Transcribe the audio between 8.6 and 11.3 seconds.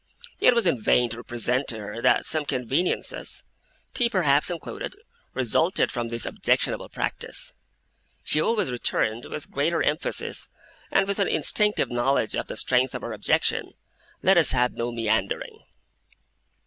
returned, with greater emphasis and with an